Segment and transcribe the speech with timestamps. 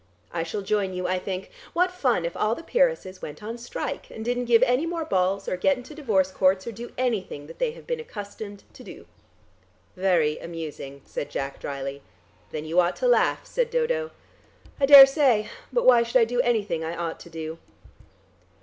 [0.33, 1.51] I shall join you, I think.
[1.73, 5.47] What fun if all the peeresses went on strike, and didn't give any more balls
[5.47, 9.05] or get into divorce courts, or do anything that they have been accustomed to do."
[9.95, 12.01] "Very amusing," said Jack drily.
[12.49, 14.09] "Then you ought to laugh," said Dodo.
[14.79, 15.47] "I daresay.
[15.71, 17.59] But why should I do anything I ought to do?"